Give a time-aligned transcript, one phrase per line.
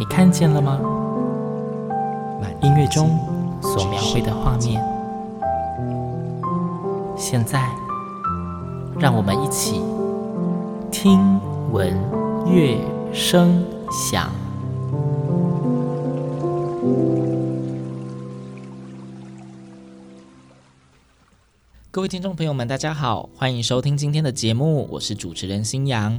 [0.00, 0.80] 你看见了吗？
[2.40, 3.18] 万音乐中
[3.60, 4.82] 所描绘的画面，
[7.18, 7.68] 现在，
[8.98, 9.82] 让我们一起
[10.90, 11.38] 听
[11.70, 11.94] 闻
[12.46, 12.78] 乐
[13.12, 14.30] 声响。
[21.90, 26.18] 各位听众朋友们，大家好，欢迎收听今天的节目，我是主持人星洋。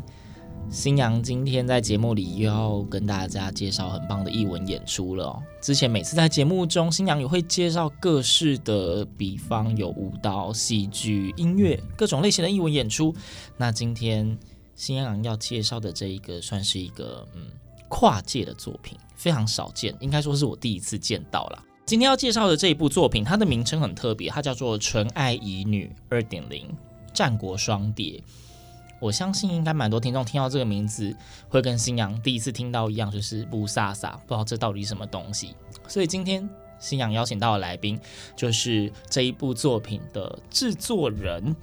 [0.72, 5.44] 星洋今天在节目里又要跟大家介绍很棒的艺文演出了哦。
[5.60, 13.14] 之前每次在节目中，星洋也会介绍各式的，比方有舞蹈、戏剧、音乐各种类型的艺文演出。
[13.58, 14.38] 那今天
[14.74, 17.48] 星洋要介绍的这一个，算是一个嗯
[17.90, 21.62] 跨界的作品，非常少见，应该说是我第一次见到了。
[21.86, 26.66] 今天要介绍的这一部作品，它的名称很特别，它叫做《纯爱乙女二点零
[27.14, 28.12] 战国双蝶》。
[29.02, 31.14] 我相信应该蛮多听众听到这个名字，
[31.50, 35.56] 会跟星洋第一次听到一样，就是雾煞煞，不知道这到底是什么东西。
[35.88, 36.48] 所以今天
[36.80, 38.00] 星洋邀请到的来宾，
[38.36, 41.56] 就是这一部作品的制作人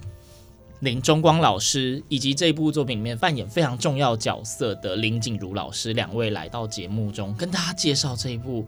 [0.81, 8.67] 林中光老师，以及这一部作品里面扮演非常重要角色的林景如老师，两位来到节目中跟大家介绍这一部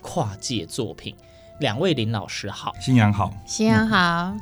[0.00, 1.14] 跨界作品。
[1.60, 4.34] 两位林老师好，新阳好，新阳好，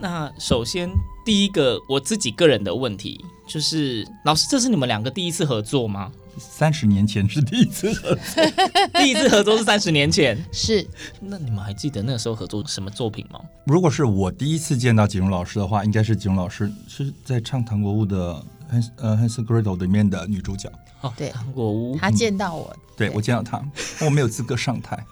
[0.00, 0.88] 那首先
[1.24, 6.10] 第一个我自己个人的问题就是，老师，这是你们两个第一次合作吗？
[6.38, 8.44] 三十年前是第一次合作，
[8.98, 10.86] 第一次合作是三十年前，是。
[11.20, 13.38] 那你们还记得那个时候合作什么作品吗？
[13.66, 18.32] 如果是我第一次见到景荣老师的话，应该是景荣老师是在唱唐国屋的
[18.72, 20.72] 《汉呃汉斯格瑞斗》里面的女主角。
[21.02, 21.96] 哦，对糖果屋。
[21.96, 23.62] 她见到我，对，我见到她，
[24.04, 25.04] 我没有资格上台。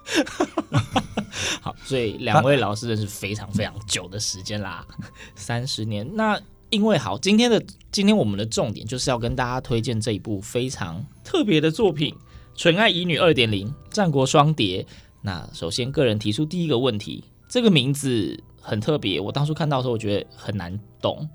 [1.61, 4.87] 好，所以两位老师认识非常非常久的时间啦，
[5.37, 6.09] 三十年。
[6.15, 6.41] 那
[6.71, 7.63] 因为好，今天的
[7.93, 12.15] 今天我们的重点就是要跟大家推荐这一部非常特别的作品
[12.55, 14.83] 《纯爱乙女二点零战国双蝶》。
[15.23, 21.29] 那首先个人提出第一个问题，这个名字很特别，我当初看到的时候我觉得很难懂，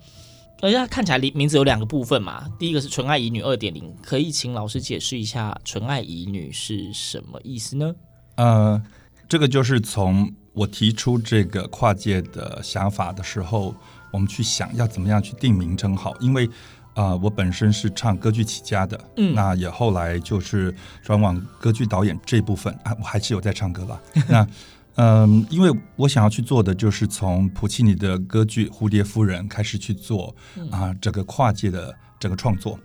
[0.62, 7.94] 而且它看起来名字有两个部分嘛，第一个是纯爱乙女二点零，可以请老师解释一下纯爱乙女是什么意思呢？
[8.36, 8.82] 呃，
[9.28, 13.76] 这个就是从我提出这个跨界的想法的时候，
[14.12, 16.48] 我们去想要怎么样去定名称好，因为
[16.94, 20.74] 啊、呃，我本身是唱歌剧起家的，嗯，那也后来就是
[21.04, 24.02] 转往歌剧导演这部分啊，我还是有在唱歌吧。
[24.30, 24.48] 那
[24.96, 30.36] 嗯，因为我想要去做的就是从普契尼的歌剧《蝴蝶夫人》开始去做
[30.72, 32.80] 啊，整个跨界的整个创作。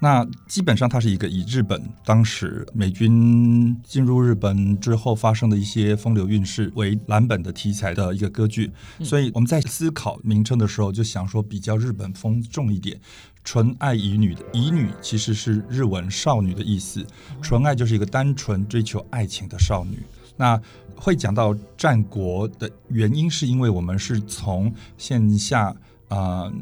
[0.00, 8.70] 那基本上它是一个以日本当时美军进入日本之后发生的一些风流韵事为蓝本的题材的一个歌剧，
[9.02, 13.00] 所以我们在思考名称的时候就想说比较日本风重一点。
[13.44, 17.06] 纯爱乙女的乙女其实是日文少女的意思，
[17.40, 19.98] 纯爱就是一个单纯追求爱情的少女。
[20.36, 20.60] 那
[20.96, 25.68] 会讲到战国的原因，是因为我们是从线下
[26.08, 26.52] 啊、呃、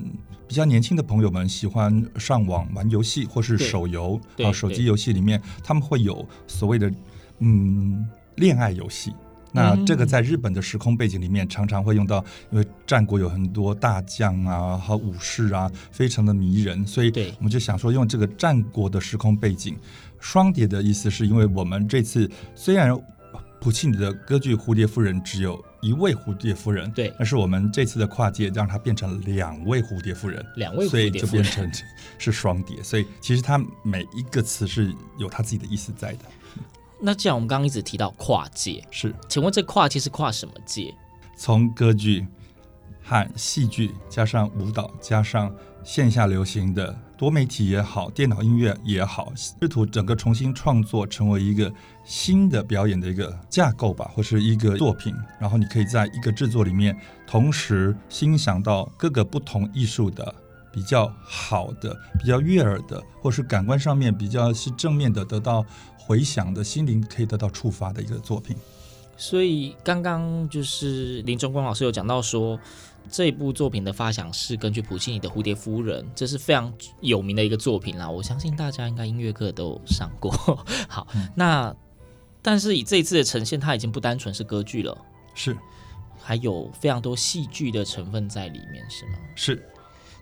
[0.46, 6.92] 比较年轻的朋友们喜欢上网玩游戏或是手游啊手机游戏里面，他们会有所谓的
[7.38, 8.06] 嗯
[8.36, 9.12] 恋爱游戏。
[9.54, 19.76] 那这个在日本的时空背景里面常常会用到，因为战国有很多大将啊和武士啊，非常的迷人，所以我们就想说用这个战国的时空背景。
[20.18, 22.98] 双蝶的意思是因为我们这次虽然
[23.62, 31.72] 普契尼的歌剧《蝴蝶夫人》只有一位蝴蝶夫人，对，但是我们这次的跨界让它变成两位蝴蝶夫人，两位蝴蝶夫人，所以就变成
[32.18, 32.82] 是双蝶。
[32.82, 36.24] 所以其实它每一个词是有它自己的意思在的。
[37.00, 40.92] 那既然我们刚刚一直提到跨界，是，请问这跨界是跨什么界？
[41.36, 42.26] 从歌剧
[43.00, 45.54] 和戏剧加上舞蹈加上
[45.84, 51.72] 线下流行的多媒体也好，电脑音乐也好，试图整个重新创作成为一个
[52.04, 55.14] 新的表演的一个架构吧，或是一个作品。
[55.38, 60.34] 然后你可以在一个制作里面同时欣赏到各个不同艺术的
[60.72, 65.64] 比较好的、比较悦耳的，或是感官上面比较是正面的，得到。
[66.04, 68.56] 回响的心灵可以得到触发的一个作品，
[69.16, 72.58] 所以刚刚就是林中光老师有讲到说，
[73.10, 78.08] 这部作品的发想是根据普契尼的《蝴蝶夫人》，这是非常有名的一个作品啦。
[78.08, 80.32] 我相信大家应该音乐课都有上过。
[80.88, 81.74] 好，嗯、那
[82.40, 84.96] 但是以这一次的呈现，它已经不单纯是歌剧了，
[85.34, 85.56] 是，
[86.20, 89.18] 还有非常多戏剧的成分在里面，是吗？
[89.36, 89.68] 是。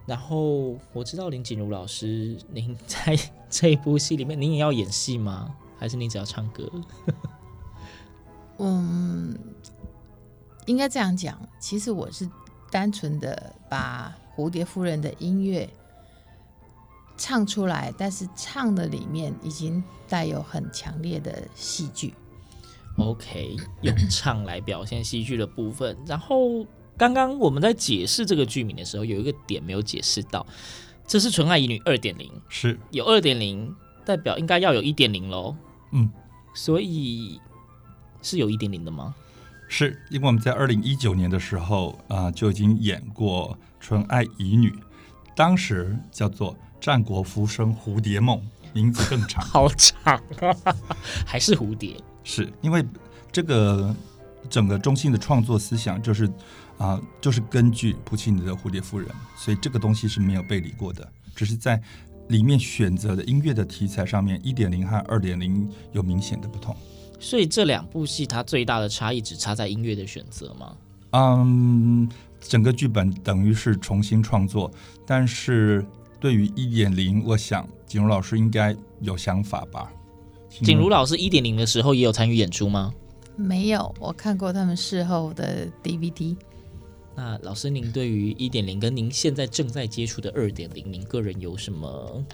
[0.07, 3.17] 然后我知道林锦如老师，您在
[3.49, 5.55] 这一部戏里面，您也要演戏吗？
[5.79, 6.71] 还是你只要唱歌？
[8.61, 9.37] 嗯，
[10.67, 11.37] 应该这样讲。
[11.59, 12.29] 其实我是。
[12.73, 15.69] 单纯的把蝴蝶夫人的音乐
[17.17, 22.15] 唱出来，但是唱的里面已经带有很强烈的戏剧。
[22.97, 25.99] OK，用唱来表现戏剧的部分。
[26.07, 26.65] 然后
[26.97, 30.47] 刚刚我们在解释这个剧名的时候，有一个点没有解释到，
[31.05, 33.75] 这是《纯爱乙女》二点零，是有二点零，
[34.05, 35.57] 代表应该要有一点零喽。
[35.91, 36.09] 嗯，
[36.55, 37.41] 所以
[38.23, 39.15] 是有一点零的吗？
[39.69, 44.69] 是因为我们在二零一九年的时候啊、呃，就已经演过《纯爱乙女》，
[45.37, 48.37] 当时叫做《战国浮生蝴蝶梦》，
[48.73, 50.75] 名字更长， 好长啊，
[51.25, 51.97] 还是蝴蝶？
[52.25, 52.85] 是因为
[53.31, 53.95] 这个
[54.49, 56.27] 整个中心的创作思想就是
[56.77, 61.81] 啊、呃，就是根据普契尼的《蝴蝶夫人》，所以这个东西是没有背离过的，只是在
[62.29, 66.77] 里面选择的音乐的题材上面，一点零和二点零有明显的不同。
[67.21, 70.77] 所以这两部戏它最大的差异只差在音乐的选择吗？
[71.11, 72.09] 嗯，
[72.41, 74.71] 整个剧本等于是重新创作，
[75.07, 75.85] 但是
[76.19, 79.93] 对于一点零，我想景如老师应该有想法吧？
[80.49, 82.93] 景如老师一点零的时候也有参与演出吗？
[83.37, 86.37] 没有，我看过他们事后的 DVD。
[87.17, 92.25] 那老师，您对于一点零跟您现在正在接触的二点零，您个人有什么？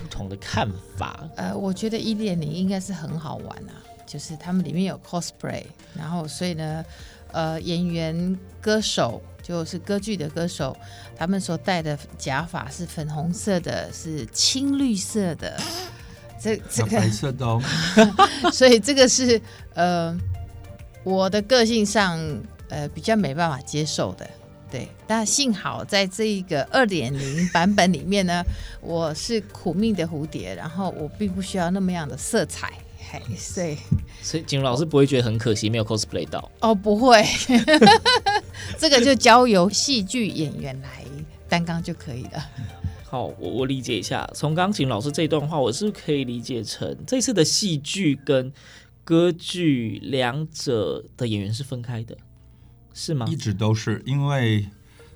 [0.00, 3.72] 不同的看法，呃，我觉得一点零应该是很好玩啊，
[4.06, 5.64] 就是他们里面有 cosplay，
[5.96, 6.84] 然后所以呢，
[7.32, 10.76] 呃，演员、歌手就是歌剧的歌手，
[11.16, 15.58] 他们所戴的假发是粉红色的，是青绿色的，
[16.40, 17.60] 这这个白色的哦，
[18.52, 19.40] 所以这个是
[19.74, 20.16] 呃，
[21.02, 22.18] 我的个性上
[22.68, 24.28] 呃比较没办法接受的。
[24.70, 28.42] 对，但幸好在这一个二点零版本里面呢，
[28.82, 32.72] 我是苦命的蝴蝶，然后我并不需要那么样的色彩，
[33.10, 33.76] 嘿，所以
[34.20, 37.24] 所以景老师不会觉得很可惜没有 cosplay 到哦，不会，
[38.78, 41.02] 这个就交由戏剧演员来
[41.48, 42.44] 担纲就可以了。
[43.04, 48.52] 好，我我理解一下，从刚景老师这段话，我是可以理解成这次的戏剧跟
[49.02, 52.14] 歌剧两者的演员是分开的？
[52.94, 53.26] 是吗？
[53.28, 54.68] 一直都是，因为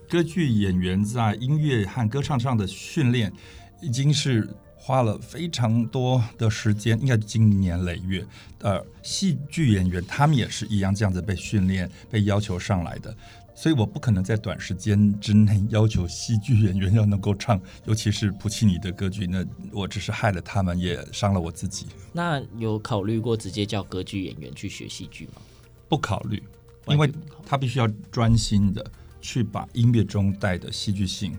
[0.09, 3.33] 歌剧演员在音乐和歌唱上的训练，
[3.81, 8.27] 已经是花了非常多的时间，应该经年累月。
[8.61, 13.17] 呃，戏剧演员他们也是一样这样子被训练、被要求上来的，
[13.55, 21.87] 所以我不可能在短时间之内要求戏剧演员要能够唱，尤其是普契尼的歌剧，那我只是害了他们，也伤了我自己。
[22.13, 25.41] 那有考虑过直接叫歌剧演员去学戏剧吗？
[25.89, 26.43] 不考虑。
[26.87, 27.11] 因为
[27.47, 28.85] 他必须要专心的
[29.21, 31.37] 去把音乐中带的戏剧性，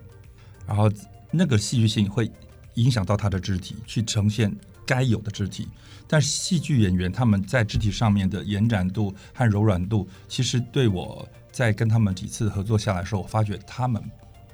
[0.65, 0.91] 然后
[1.31, 2.31] 那个戏剧性会
[2.75, 4.55] 影响到他的肢体，去呈现
[4.85, 5.67] 该有的肢体。
[6.07, 14.01] 但是戏剧演员他们在肢体上面的延展度和柔软度，其实对我在跟他们几次合作下来的时候，我发觉他们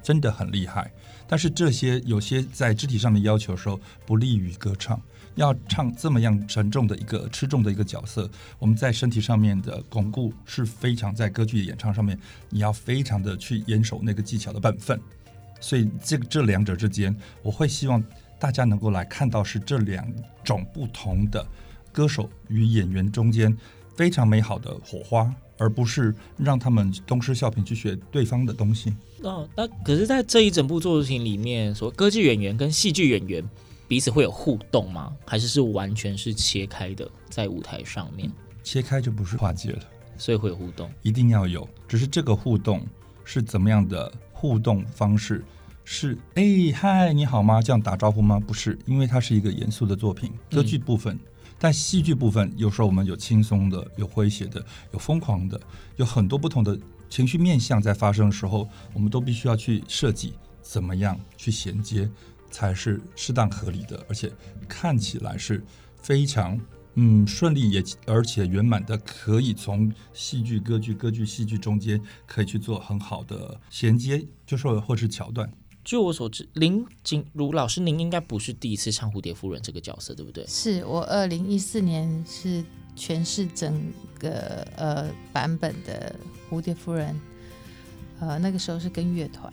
[0.02, 0.90] 真的很厉害。
[1.28, 5.00] 但是这些有些在肢体上面要求的时候，不利于歌唱。
[5.40, 12.18] 要唱这么样沉重的一个吃重的一个角色，我们在身体上面的巩固是非常在歌剧演唱上面，
[12.50, 15.00] 你要非常的去严守那个技巧的本分。
[15.58, 18.02] 所以这这两者之间，我会希望
[18.38, 20.06] 大家能够来看到是这两
[20.44, 21.46] 种不同的
[21.90, 23.56] 歌手与演员中间
[23.96, 28.94] 非常美好的火花，而不是让他们东施效颦去学对方的东西。
[29.22, 33.42] 哦，那可是，在这一整部作品里面，说歌剧演员跟戏剧演员。
[33.90, 35.12] 彼此会有互动吗？
[35.26, 38.30] 还是是完全是切开的，在舞台上面？
[38.62, 39.82] 切开就不是跨界了，
[40.16, 41.68] 所以会有互动，一定要有。
[41.88, 42.86] 只是这个互动
[43.24, 45.44] 是怎么样的互动方式？
[45.84, 47.60] 是哎嗨，你好吗？
[47.60, 48.38] 这样打招呼吗？
[48.38, 51.16] 不是，因为它是一个严肃的作品，歌剧部分。
[51.16, 51.20] 嗯、
[51.58, 55.60] 但戏剧部分有时候我们有轻松的，有诙谐的，有疯狂的，
[55.96, 56.78] 有很多不同的
[57.08, 62.08] 情绪面向在发生的时候，我们都必须要去设计怎么样去衔接。
[62.50, 64.32] 才是适当合理的，而且
[64.68, 65.62] 看起来是
[65.96, 66.60] 非常
[66.94, 75.50] 嗯顺利也而且圆满的，可以从戏剧、歌剧、歌剧、戏剧中间可以去做很好的衔接，就是或是桥段。
[75.82, 80.46] 据我所知，林景如老师，您应该不是第一次唱蝴蝶夫人这个角色，对不对？
[80.46, 82.62] 是我二零一四年是
[82.94, 86.14] 诠释整个呃版本的
[86.50, 87.18] 蝴蝶夫人。
[88.20, 89.50] 呃，那个时候是跟乐团。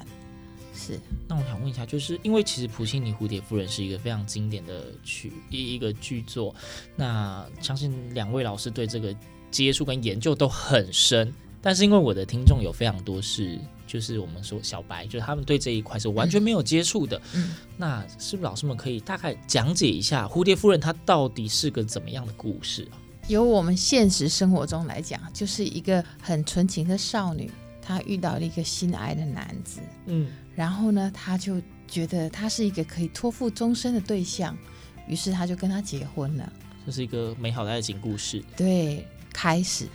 [0.77, 6.53] 是，那我想问一下，就是因为其实《普契尼蝴蝶夫人》是一个非常经典的曲一一个剧作，
[6.95, 9.13] 那相信两位老师对这个
[9.49, 11.33] 接触跟研究都很深。
[11.59, 17.19] 但是因为我的听众有非常多是，就是我们说小白，就是他们对这一块是完全没有接触的。
[17.33, 22.95] 嗯，那是不是老师们可以大概讲解一下《蝴蝶夫人》她到底是个怎么样的故事啊？
[23.27, 27.51] 由我们现实生活中来讲，就是一个很纯情的少女。
[27.81, 34.57] 她遇到了一个心爱的男子，嗯，然后呢，他就觉得他是一个可以托付终身的对象，
[35.07, 36.51] 于是他就跟他结婚了。
[36.83, 38.43] 这是一个美好的爱情故事。
[38.55, 39.87] 对，开始。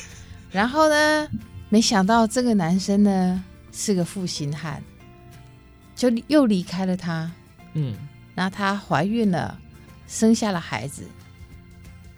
[0.50, 1.28] 然后呢，
[1.68, 4.82] 没想到这个男生呢是个负心汉，
[5.94, 7.30] 就又离开了他。
[7.74, 7.94] 嗯，
[8.34, 9.60] 然后她怀孕了，
[10.08, 11.06] 生下了孩子。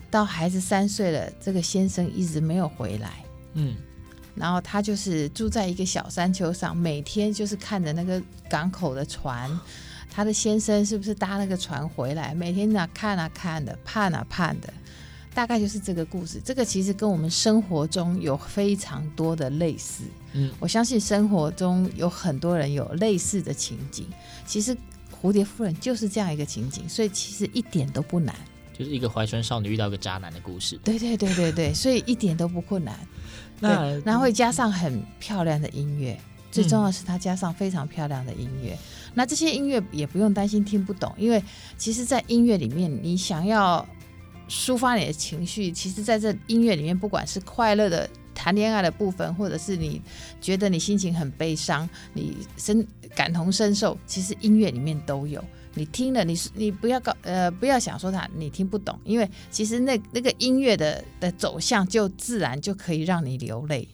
[0.08, 3.24] 到孩子三岁了，这个先生一直没有回来。
[3.54, 3.74] 嗯。
[4.38, 9.50] 然后他就是住在一个小山丘上，每天就是看着那个港口的船，
[10.11, 12.35] 他的先生是不是搭那个船回来？
[12.35, 14.73] 每天那看啊看的，盼啊盼的，
[15.35, 16.40] 大概就是这个故事。
[16.45, 20.04] 这个其实跟我们生活中有非常多的类似。
[20.33, 24.07] 嗯，我相信生活中有很多人有类似的情景。
[24.47, 24.76] 其实
[25.21, 28.35] 蝴蝶夫人就是这样一个情景，所以其实一点都不难。
[28.78, 30.78] 就是一个怀春少女遇到一个渣男的故事。
[30.85, 32.97] 对对对对对，所以一点都不困难。
[33.60, 38.76] 那然后会加上很漂亮的音乐，嗯、最重要的是它加上非常漂亮的音乐。
[39.14, 41.42] 那这些音乐也不用担心听不懂，因为
[41.76, 43.86] 其实，在音乐里面，你想要
[44.48, 50.00] 抒发你的情绪，其实在这音乐里面，不管是快乐的谈恋爱的部分，或者是你
[50.40, 55.42] 觉得你心情很悲伤，你深感同身受，其实音乐里面都有。
[55.78, 63.88] 你听了，你你不要搞呃，不要想说他你听不懂，因为其实那那个音乐的的走向就自然就可以让你流泪。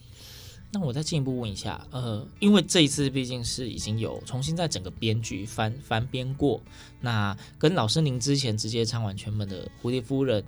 [0.71, 6.59] 那我再进一步问一下，呃，因为这一次毕竟是已经有重新在整个编剧翻翻编过，
[6.99, 10.41] 那跟老师您之前直接唱完全本的《蝴蝶夫人》，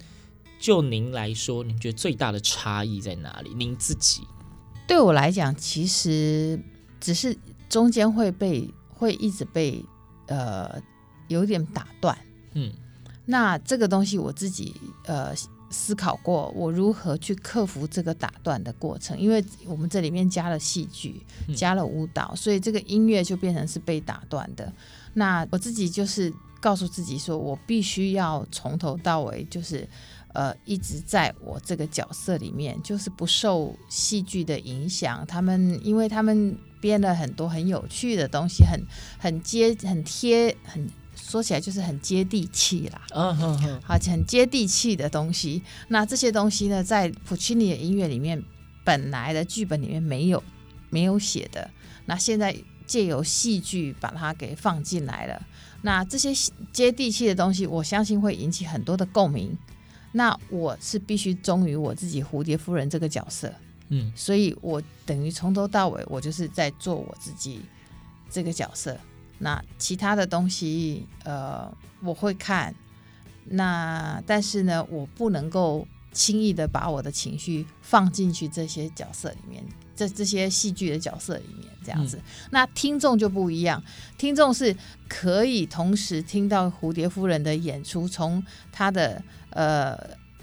[0.59, 3.53] 就您来说，您觉得最大的差异在哪里？
[3.53, 4.23] 您自己
[4.85, 6.59] 对我来讲，其实
[6.99, 7.37] 只是
[7.69, 9.81] 中间会被会一直被
[10.25, 10.81] 呃。
[11.27, 12.17] 有点打断，
[12.53, 12.71] 嗯，
[13.25, 14.73] 那这个东西我自己
[15.05, 15.33] 呃
[15.69, 19.19] 思考过，我如何去克服这个打断的过程？
[19.19, 21.21] 因为我们这里面加了戏剧，
[21.53, 24.71] 加了舞蹈，所以这个音乐就变成是被打断的。
[25.13, 29.85] 那我自己就是告诉自己说，我必须要从头到尾就是
[30.33, 35.25] 呃一直在我这个角色里面，就是不受戏剧的影响。
[35.27, 38.81] 他们因为他们编了很多很有趣的东西，很
[39.19, 40.89] 很接很贴很。
[41.27, 45.61] 说起来就是很接地气啦，嗯哼哼，而且很接地气的东西。
[45.89, 48.41] 那这些东西呢，在普契尼的音乐里面，
[48.85, 50.41] 本来的剧本里面没有
[50.89, 51.69] 没有写的。
[52.05, 52.55] 那现在
[52.85, 55.45] 借由戏剧把它给放进来了。
[55.81, 56.31] 那这些
[56.71, 59.57] 接地气的东西，我相信会引起很多的共鸣。
[60.13, 63.53] 那我是必须忠于我自己蝴蝶夫人这个角色，
[63.89, 67.59] 嗯，所以我等于从头到尾，我就是在做我自己
[68.31, 68.97] 这个角色。
[69.39, 72.73] 那其他的东西，呃，我会看。
[73.49, 79.63] 那但是呢，我不能够轻易的把我的情绪放进去这些角色里面，
[79.95, 82.17] 这这些戏剧的角色里面，这样子。
[82.17, 83.81] 嗯、那听众就不一样，
[84.17, 84.75] 听众是
[85.07, 89.97] 可以同时听到蝴蝶夫人的演出，从她的呃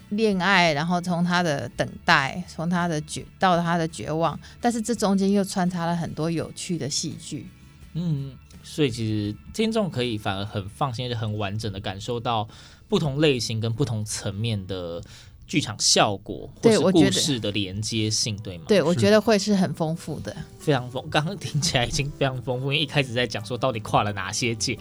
[0.08, 7.46] 恋爱，然后从他的等待，从他的绝到他的绝望，但是这中间又穿插了很多有趣的戏剧，
[7.92, 8.34] 嗯。
[8.64, 12.48] 所以其实听众可以反而很放心，就很完整的感受到
[12.88, 15.00] 不同类型跟不同层面的
[15.46, 18.64] 剧场效果，或是故事的连接性，对，对吗？
[18.66, 21.06] 对，我觉得会是很丰富的，非常丰。
[21.10, 24.78] 刚刚听起来已经非常丰富，因为一开始在讲说到底跨了哪些界，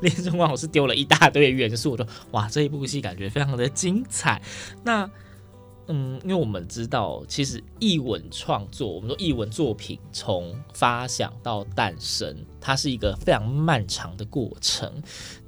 [0.00, 4.40] 连中光老师丢了一大堆元素，我说哇，这一部戏感觉非常的精彩。
[4.84, 5.10] 那。
[5.94, 14.90] 嗯，因为我们知道，其实译文创作，我们说译文作品从发想到诞生，它是一个非常漫长的过程，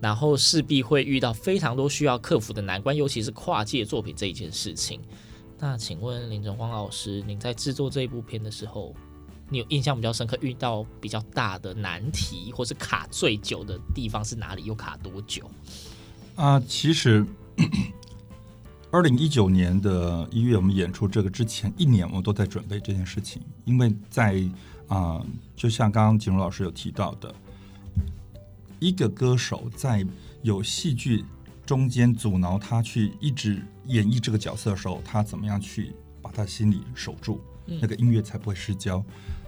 [0.03, 5.01] 然后势必会遇到非常多需要克服的难关，尤其是跨界作品这一件事情。
[5.59, 8.95] 那请问林哲焕老师，您在制作这一部片的时候，
[9.49, 14.65] 你有印象比较深刻，遇到比较大的难题，或是卡最久的地方是哪里？
[14.65, 15.51] 又卡多久？
[16.35, 17.25] 啊、其实。
[18.95, 23.43] 二零一九年的一月，我们演出这个之前一年，我都在准备这件事情。
[23.65, 24.35] 因为在
[24.87, 27.35] 啊、呃，就像刚刚景荣老师有提到的，
[28.79, 30.07] 一个歌手在
[30.43, 31.25] 有戏剧
[31.67, 39.05] 中间阻挠他去一直演绎这个角色的时候，他怎么样去把他心里守住，那个音乐才不会失焦。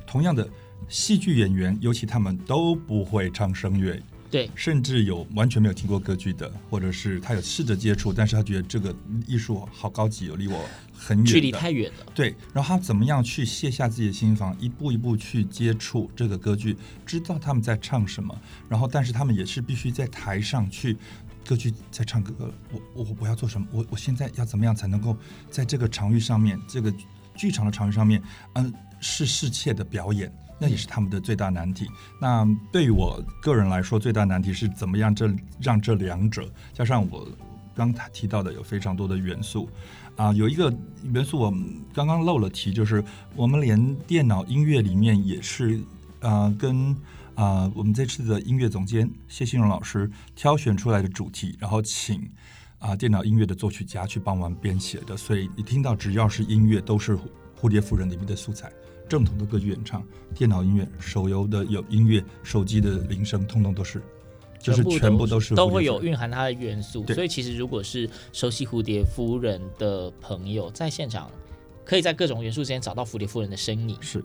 [0.09, 0.49] 同样的，
[0.89, 4.03] 戏剧演员，尤其他们都不会唱声乐，
[4.37, 8.95] 对，甚至有完全没有听过歌剧的，或者是他有试着接触，但是他觉得这个
[9.27, 10.63] 艺术好高级，有离我
[10.93, 12.07] 很远，距离太远了。
[12.15, 16.77] 对，然后他怎么样去卸下自己的心防，一步一步去接触这个歌剧，
[17.07, 18.39] 知道他们在唱什么，
[18.69, 20.99] 然后但是他们也是必须在台上去。
[21.49, 23.65] 歌剧在唱歌，我我我要做什么？
[23.71, 25.17] 我我现在要怎么样才能够
[25.49, 26.93] 在这个场域上面，这个
[27.37, 28.21] 剧场的场域上面，
[28.55, 30.29] 嗯，是世切的表演，
[30.59, 31.87] 那也是他们的最大难题。
[32.21, 37.27] 那对于我个人来说，最大难题是怎么样这让这两者加上我
[37.75, 39.69] 刚才提到的有非常多的元素
[40.17, 40.73] 啊，有一个
[41.03, 41.51] 元素我
[41.93, 43.03] 刚刚漏了提，就是
[43.35, 45.81] 我们连电脑音乐里面也是
[46.21, 46.97] 啊跟。
[47.37, 52.27] 啊、我们这次的音乐总监谢新荣老师挑选出来的主题，然后请
[52.79, 57.15] 啊、电脑音乐的作曲家去帮忙编写的，所以你听到只要是音乐，都是
[57.61, 58.73] 《蝴蝶夫人》里面的素材，
[59.09, 64.03] 正统的歌剧演唱、电脑音乐、手游的有音乐、手机的铃声，通通都是，
[64.59, 67.07] 就是全部都是都会有蕴含它的元素。
[67.09, 71.31] 所以其实如果是熟悉《蝴蝶夫人》的朋友，在现场
[71.85, 74.25] 可以在各种元素之间找到《蝴蝶夫人》的身影，是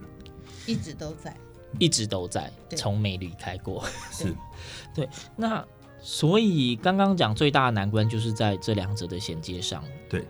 [0.66, 1.36] 一直都在。
[1.78, 3.82] 一直都在，从没离开过。
[4.10, 4.34] 是，
[4.94, 5.08] 对。
[5.34, 5.66] 那
[6.02, 9.82] 所以刚刚讲最大的难关就是在这两者的衔接上。
[10.10, 10.22] 对。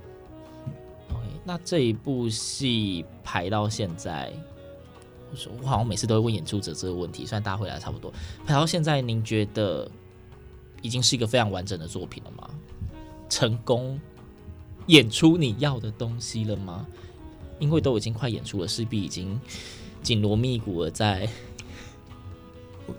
[1.44, 4.32] 那这一部戏排到现在，
[5.30, 8.12] 我说我好像每次都会问演出者这个问题，虽然大家回答差不多。
[8.46, 9.90] 排到现在，您觉得
[10.80, 12.48] 已经是一个非常完整的作品了吗？
[13.28, 14.00] 成功
[14.86, 16.86] 演出你要的东西了吗？
[17.58, 19.40] 因为都已经快演出了，势必已经。
[20.02, 21.28] 紧锣密鼓的在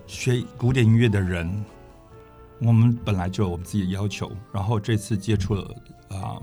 [0.07, 1.65] 学古典音乐的人，
[2.61, 5.75] 我们本来就有我们自己的要求，然后这次接触了
[6.07, 6.41] 啊、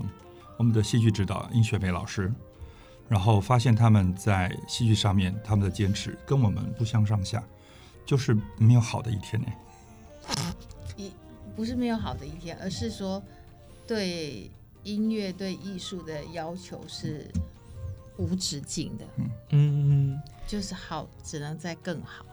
[0.61, 2.31] 我们的戏剧指导殷雪梅老师，
[3.09, 7.43] 然后发现他们在戏剧上面他们的坚持跟我们不相上下，
[8.05, 9.47] 就是没有好的一天呢。
[10.95, 11.11] 一
[11.55, 13.19] 不是没有好的一天，而是说
[13.87, 14.51] 对
[14.83, 17.25] 音乐对艺术的要求是
[18.17, 19.05] 无止境的。
[19.17, 20.21] 嗯嗯。
[20.45, 22.23] 就是好，只能再更好。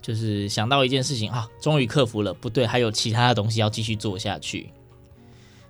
[0.00, 4.70] 就是想到一件事情啊，终于克服了，不对，还有其他的东西要继续做下去。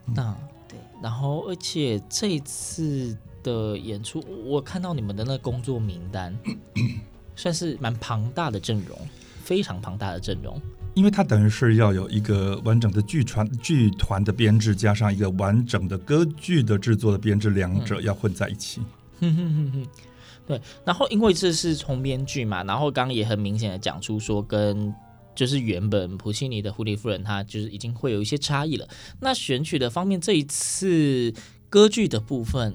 [0.05, 0.58] 那对，
[1.03, 6.37] 然后而且这一次的演出，我看到你们的那个工作名单，
[7.37, 8.99] 算是蛮庞大的阵容，
[9.43, 10.61] 非常庞大的阵容。
[10.95, 18.81] 因为它等于是要有一个完整的剧团剧团的编制，加上一个完整的歌剧的制作的编制，两者要混在一起。
[19.21, 19.87] 哼哼哼哼。
[20.49, 24.93] 对，然后因为这是从编剧嘛，然后刚刚也很明显的讲出说，跟
[25.39, 28.89] 就是原本普契尼的《蝴蝶夫人》，它就是已经会有一些差异了。
[29.21, 31.33] 那选曲的方面，这一次
[31.71, 32.75] 歌剧的部分，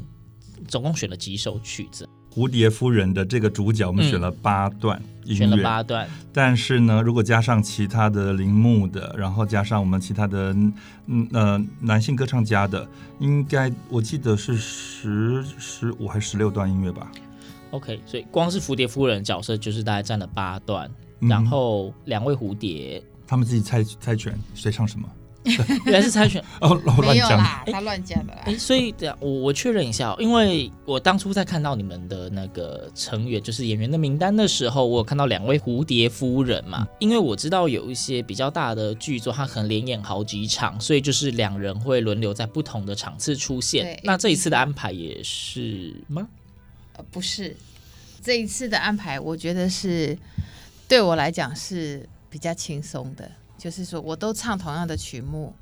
[0.65, 2.07] 总共选了几首曲子？
[2.33, 6.09] 《蝴蝶夫人》的这个主角，我们选了八段音乐，选了八段。
[6.31, 10.55] 但是呢，如果加上其他的铃木的，然后加上我们其他的
[11.07, 12.87] 嗯呃男性歌唱家的，
[13.19, 17.11] 应该我记得是十十五还是十六段音乐吧
[17.71, 20.95] ？OK，所以光是蝴蝶夫人角色就是大概占了八段，嗯、
[21.27, 25.07] 然后两位蝴蝶，他们自己猜猜拳谁唱什么？
[25.85, 28.43] 原来是猜拳哦，乱讲啦，他乱讲的啦。
[28.45, 43.99] 哎，所以我我确认一下，因为我当初在看到你们的那个成员就是演员的名单的时候，我有看到两位蝴蝶夫人嘛，因为我知道有一些比较大的剧作，他可能连演好几场，所以就是两人会轮流在不同的场次出现。
[44.05, 46.25] 那这一次的安排也是吗？
[46.95, 47.53] 呃，不是，
[48.21, 50.17] 这一次的安排，我觉得是
[50.87, 53.29] 对我来讲是比较轻松的。
[53.57, 55.53] 就是说，我都唱同样的曲目，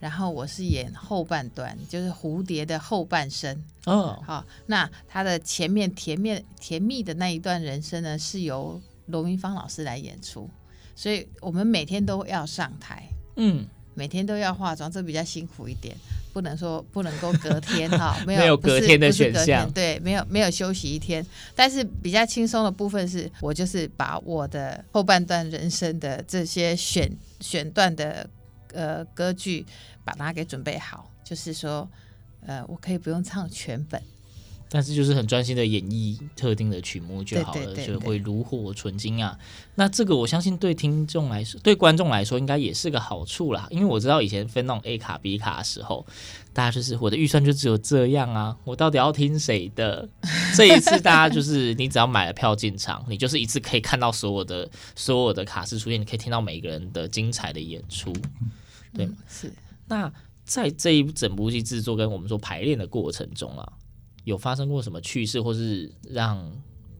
[0.00, 3.62] 然后我是演后半段，就是蝴蝶的后半生。
[3.84, 10.48] 哦，好，那他的前面甜蜜甜蜜的那一段人生呢，是由罗明芳老师来演出，
[10.96, 13.08] 所以我们每天都要上台。
[13.36, 13.66] 嗯。
[13.92, 15.94] 每天都要化妆，这比较辛苦一点，
[16.40, 21.24] 不能说不能够隔天哈， 没有没有隔天的选项，对，没有没有休息一天。
[21.54, 28.26] 但是比较轻松的部分是，我就是把我的后半段人生的这些选选段的
[28.72, 29.66] 呃歌剧，
[30.02, 31.86] 把它给准备好，就是说，
[32.46, 34.00] 呃，我可以不用唱全本。
[34.72, 39.36] 但是就是很专心的演绎特定的曲目就好了，对对对对，就会炉火纯青啊。
[39.74, 43.66] 那这个我相信对听众来说，对观众来说应该也是个好处啦。
[43.70, 46.06] 因为我知道以前分那种 A 卡 B 卡的时候，
[46.52, 50.08] 大家就是我的预算就只有这样啊，我到底要听谁的？
[50.54, 58.12] 这一次大家就是你只要买了票进场，你就是一次可以看到所有的所有的卡式出现，你可以听到每个人的精彩的演出，
[58.94, 59.16] 对吗？
[59.16, 59.52] 嗯，是。
[59.88, 60.12] 那
[60.44, 63.72] 在这一整部戏制作跟我们说排练的过程中啊。
[64.30, 66.48] 有发生过什么趣事，或是让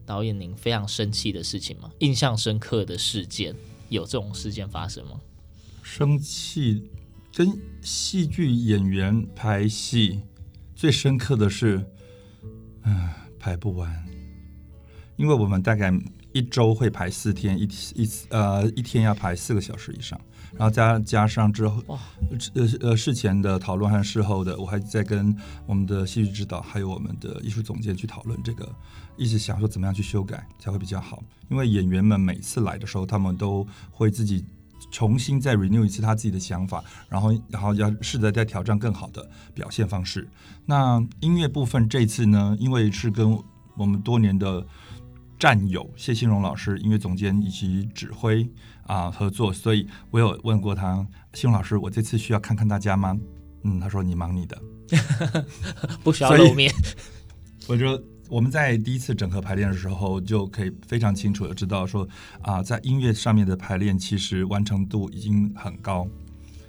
[0.05, 1.89] 导演您非常生气的事情吗？
[2.01, 3.55] 印象深刻的事件
[3.89, 5.21] 有这种事件发生吗？
[5.81, 6.91] 生气
[7.33, 10.21] 跟戏剧演员排戏
[10.75, 11.85] 最深刻的是，
[12.83, 14.05] 嗯，排不完，
[15.17, 15.93] 因为我们大概
[16.33, 17.63] 一周会排四天，一
[17.95, 20.21] 一次呃一天要排四个小时以上。
[20.57, 21.83] 然后加加上之后，
[22.55, 25.35] 呃呃事前的讨论和事后的，我还在跟
[25.67, 28.69] 我们的戏剧指导还有我们的艺术总监去讨论这个，
[29.17, 31.23] 一直想说怎么样去修改才会比较好。
[31.49, 34.45] 因为演员们每次来的时候，他们都会自己
[34.91, 40.29] 重新再 renew 一次他自己的想法，然后然后要试着再挑战更好的表现方式。
[40.67, 43.39] 那音乐部分这次呢，因为是跟
[43.77, 44.67] 我们多年的
[45.39, 48.49] 战友谢欣荣老师音乐总监以及指挥。
[48.91, 53.17] 啊，合作，所以我有问过他，欣荣老师，我这次需要看看大家吗？
[53.63, 54.61] 嗯，他说你忙你的，
[56.03, 56.75] 不需要露面。
[57.69, 62.09] 我就我们在第一次整合排练的时候，就可以非常清楚的知道说
[62.43, 66.05] 啊，在音乐上面的排练其实完成度已经很高。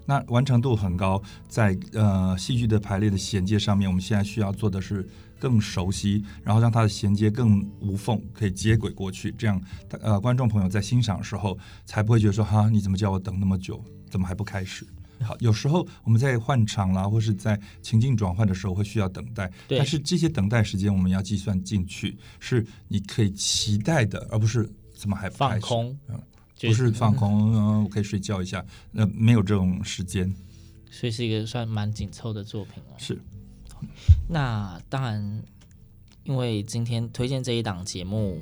[0.06, 5.10] 那完成度很高，在呃戏剧的排练的衔接上面，我们现在需要做的是。
[5.42, 14.86] 更熟悉，然后让它的衔接更无缝，可以接轨过去，这样呃观众朋友在欣赏的时候才不会觉得说哈，你怎么叫我等那么久，怎么还不开始？
[15.22, 26.20] 好，有时候我们在换场啦，或是在情境转换的时候会需要等待，但是这些等待时间我们要计算进去，是你可以期待的，而不是怎么还放空，嗯，
[26.60, 30.32] 不是放空，嗯，我可以睡觉一下，那没有这种时间，
[30.90, 33.20] 所以是一个算蛮紧凑的作品哦，是。
[34.28, 35.44] 那当然，
[36.24, 38.42] 因为今天推荐这一档节目，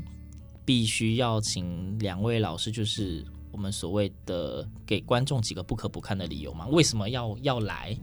[0.65, 6.67] 必须要请两位老师，就是我们所谓的给观众几个不可不看的理由嘛。
[6.67, 7.97] 为什么要要来？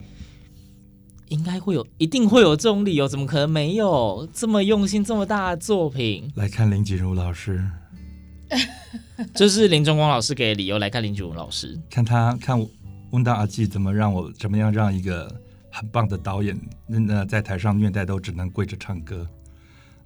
[1.28, 4.28] 应该会有，一定会有这种理由，怎么可能没有？
[4.32, 7.68] 这么用心、这么大的作品，来看林锦如老师，
[9.34, 12.64] 这是林中光老师给的理由来看林锦如老师，看他看
[13.10, 15.42] 温达阿季怎么让我怎么样让一个。
[15.76, 19.28] 很棒的导演，那在台上虐待都只能跪着唱歌，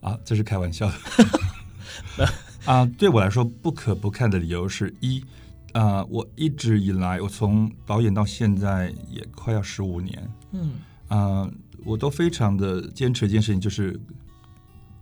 [0.00, 2.28] 啊，这是开玩笑的。
[2.66, 5.24] 啊，对我来说不可不看的理由是一，
[5.72, 10.72] 啊，我一直以来，我从导演到现在也快要十五年，嗯，
[11.06, 11.48] 啊，
[11.84, 13.96] 我都非常的坚持一件事情，就是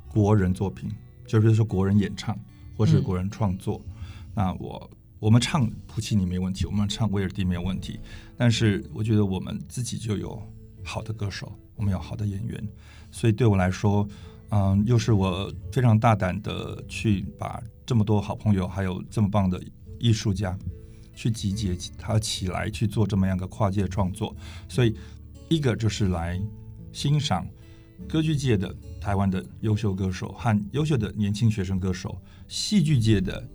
[0.06, 0.90] 国人作品，
[1.26, 2.38] 就是说国人演唱
[2.76, 3.94] 或是国人创作，嗯、
[4.34, 4.90] 那我。
[5.20, 7.98] 我们唱普契尼没问题，我们唱威尔第没有问题，
[8.36, 10.40] 但是我觉得我们自己就有
[10.88, 12.68] 好的歌手，我们有好的演员，
[13.10, 14.08] 所以对我来说，
[14.48, 19.62] 嗯，又是我非常大胆的去把这么多好朋友，还有这么棒的
[19.98, 20.58] 艺术家，
[21.14, 24.34] 去集结他起来去做这么样的跨界创作，
[24.66, 24.96] 所以
[25.50, 26.40] 一个就是来
[26.90, 27.46] 欣赏
[28.08, 32.16] 歌剧界的台湾的优秀歌手和优秀的年轻学生歌手，
[32.48, 33.46] 戏剧界的。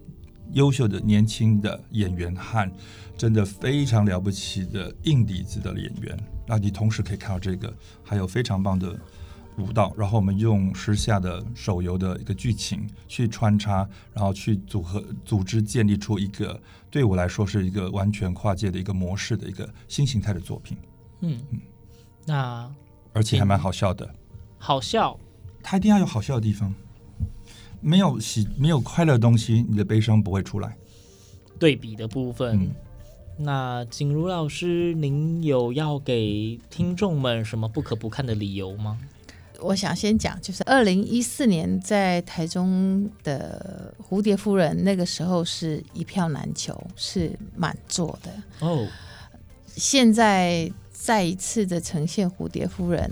[0.52, 2.69] 优秀的年轻的演员和
[3.17, 8.97] 真的非常了不起的硬底子的演员，那你同时可以看到这个，还有非常棒的
[9.58, 20.77] 舞蹈，然后我们用时下的手游的一个剧情去穿插，然后去组合组织建立出一个对我来说是一个完全跨界的一个模式的一个新形态的作品。
[21.21, 21.60] 嗯嗯，
[22.25, 22.71] 那
[23.13, 24.13] 而且还蛮好笑的，
[24.58, 25.17] 好笑，
[25.62, 26.73] 它一定要有好笑的地方。
[27.79, 30.75] 没有喜，没有快乐的东西，你的悲伤不会出来。
[31.60, 32.71] 对比的部分，嗯、
[33.38, 39.00] 那景如老师，您有要给听众们什么不可不看的理由吗？
[39.60, 48.32] 我想先讲，就是二零一四年在台中的蝴蝶夫人，那个时候是一票难求，是满座的。
[48.60, 48.88] 哦，
[49.76, 53.10] 现在再一次的呈现蝴蝶夫人，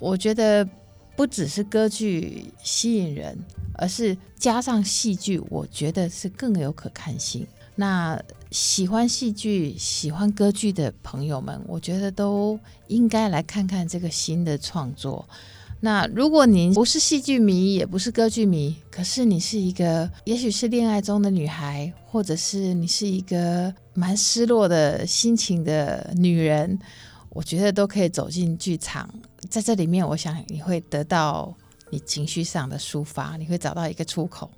[0.00, 0.68] 我觉得
[1.16, 3.38] 不只是歌剧吸引人。
[3.74, 7.46] 而是加上戏剧，我觉得是更有可看性。
[7.76, 12.58] 那喜欢戏剧、喜欢歌剧的朋友们，我觉得都
[12.88, 15.28] 应该来看看这个新的创作。
[15.80, 26.78] 那如果您不是戏剧迷，也不是歌剧迷，可是你是一个，也许是恋爱中的女孩，或者是你是一个蛮失落的心情的女人，
[27.30, 29.08] 我觉得都可以走进剧场，
[29.48, 31.54] 在这里面，我想你会得到。
[31.92, 34.48] 你情绪上的抒发，你会找到一个出口。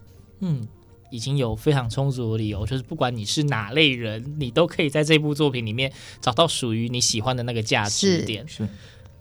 [0.40, 0.68] 嗯，
[1.12, 8.48] 已经有非常充足的理由，就是不管你是哪类人，你都可以在这部作品里面找到属于你喜欢的那个价值点。
[8.48, 8.64] 是。
[8.64, 8.68] 是。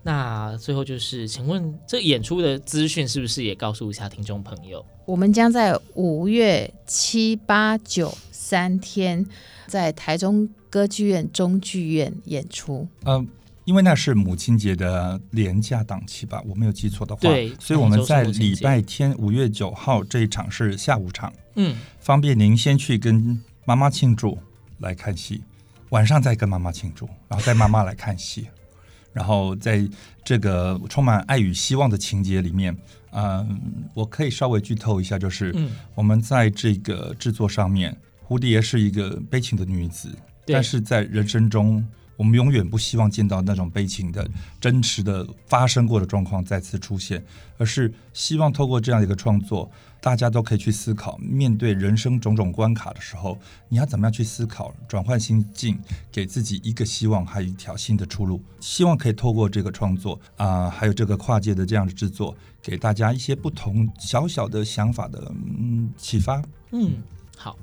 [0.03, 4.83] 那最后就是，请问这演出的资讯是不是也告诉一下听众朋友？
[5.05, 9.23] 我们将在五月七八九三天
[9.67, 12.87] 在台中歌剧院中剧院演出。
[13.05, 13.27] 嗯。
[13.71, 17.21] 因为那是母亲节的廉价档期吧，我没有记错的话。
[17.21, 24.37] 对，所以我们在礼拜天五月九号这一场是下午场，嗯，方便您先去跟妈妈庆祝
[24.79, 25.41] 来看戏，
[25.87, 28.49] 晚上再跟妈妈庆祝，然后带妈妈来看戏，
[29.13, 29.87] 然后在
[30.21, 32.75] 这个充满爱与希望的情节里面，
[33.13, 33.57] 嗯，
[33.93, 35.55] 我可以稍微剧透一下，就是
[35.95, 40.09] 我们在这个制作上面，蝴蝶是一个悲情的女子，
[40.45, 41.81] 但是在人生中。
[42.21, 44.29] 我们永远不希望见到那种悲情的、
[44.59, 47.25] 真实的发生过的状况再次出现，
[47.57, 49.67] 而是希望透过这样一个创作，
[49.99, 55.79] 大家都可以去思考，面对人生种种关卡的时候，你要怎么样去思考，转换心境，
[56.11, 58.39] 给自己一个希望，还有一条新的出路。
[58.59, 65.19] 希望可以透过这个创作啊、还有这个跨界的这样的制作，给大家一些不同小小的想法的
[65.57, 66.39] 嗯启发。
[66.69, 67.01] 嗯，
[67.35, 67.57] 好，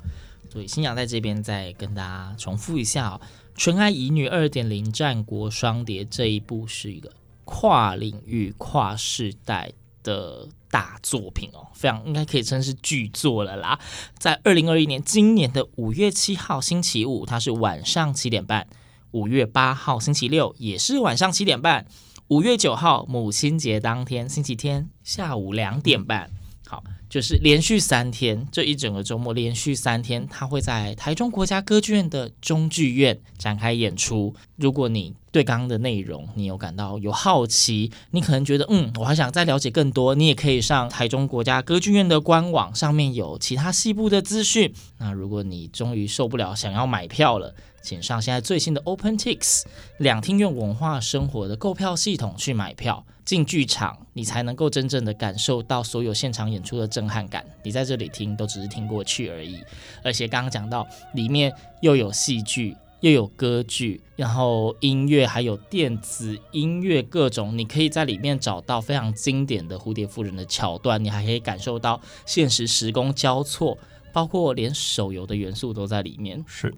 [0.51, 3.21] 所以星洋在这边再跟大家重复一下哦。
[3.59, 7.13] 《纯爱乙女二点零战国双蝶》这一部是一个
[7.45, 9.73] 跨领域、跨世代
[10.05, 13.77] 的大作品哦，非常应该可以称是巨作了啦。
[14.17, 18.63] 在二零二一年今年的五月七号星期五，它是晚上七点半；
[19.11, 21.83] 五月八号星期六也是晚上七点半；
[22.29, 26.31] 五月九号母亲节当天星期天下午两点半。
[26.65, 26.85] 好。
[27.09, 34.35] 就是连续三天，这一整个周末连续三天，他会在台中国家歌剧院的中剧院展开演出。
[34.57, 44.73] 如果你对刚刚的内容你有感到有好奇，你可能觉得嗯，我还想再了解更多，你也可以上台中国家歌剧院的官网，上面有其他细部的资讯。
[44.99, 49.65] 那如果你终于受不了，想要买票了，请上现在最新的 OpenTix
[49.99, 53.05] 两厅院文化生活的购票系统去买票。
[53.25, 57.45] 进剧场，你才能够真正的感受到所有现场演出的震撼感。
[57.63, 59.63] 你在这里听，都只是听过去而已。
[60.03, 71.05] 而且刚刚讲到，里面又有戏剧，又有歌剧，然后音乐，还有电子音乐，各种，你可以在里面找到非常经典的《蝴蝶夫人》的桥段。
[71.05, 73.77] 你还可以感受到现实时空交错，
[74.11, 76.43] 包括连手游的元素都在里面。
[76.49, 76.75] 是。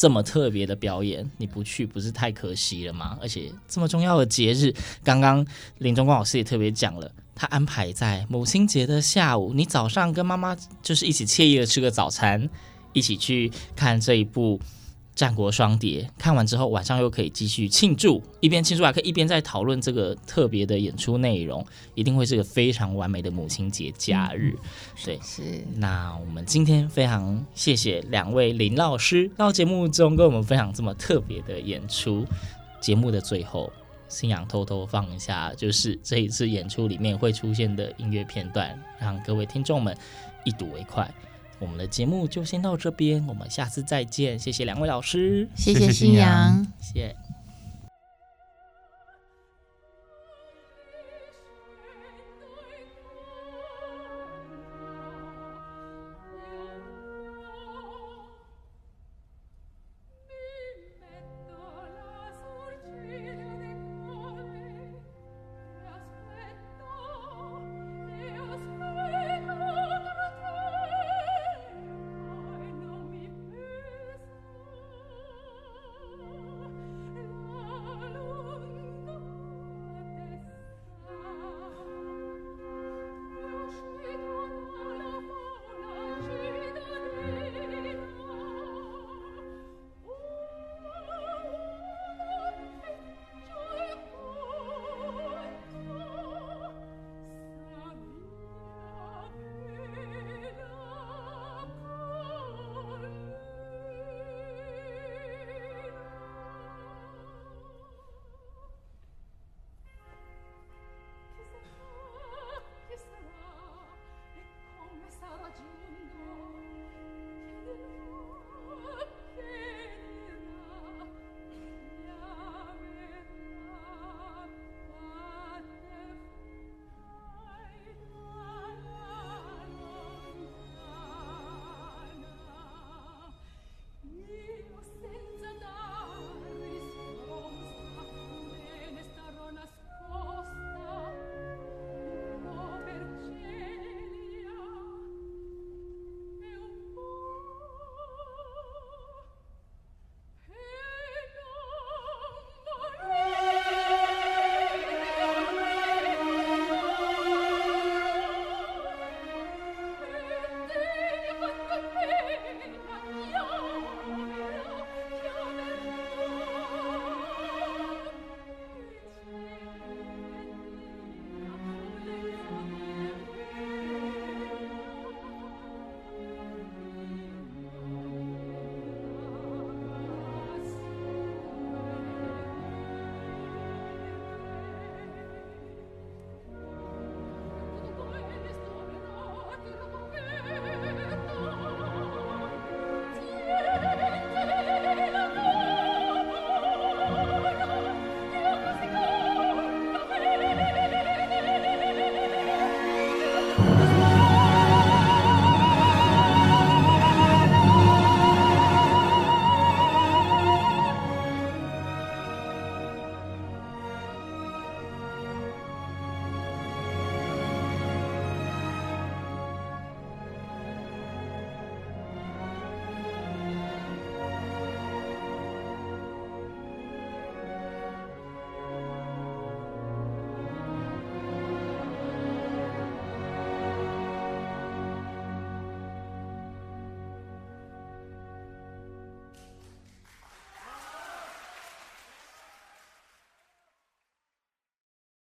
[0.00, 3.18] 这么特别的表演，你不去不是太可惜了吗？
[3.20, 12.48] 而且这么重要的节日，刚刚林中光老师也特别讲了，他安排在母亲节的下午，你早上跟妈妈就是一起惬意的吃个早餐，
[12.94, 14.58] 一起去看这一部。
[15.20, 21.62] 战国双蝶看完之后，晚上又可以继续庆祝，一边庆祝还可以一边在讨论这个特别的演出内容，
[21.94, 24.56] 一定会是个非常完美的母亲节假日。
[25.04, 25.42] 对，是。
[25.74, 32.24] 那我们今天非常谢谢两位林老师到节目中跟我们分享这么特别的演出。
[32.80, 33.70] 节目的最后，
[34.08, 39.94] 新阳偷偷放一下，就是这一次演出里面会出现的音乐片段，让各位听众们
[40.44, 41.12] 一睹为快。
[41.60, 44.38] 我们的节目就先到这边，我们下次再见。
[44.38, 47.29] 谢谢两位老师，谢谢新阳，谢谢。